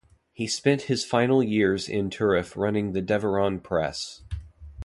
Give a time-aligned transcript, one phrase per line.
[0.33, 4.23] He spent his final years in Turriff running the Deveron Press.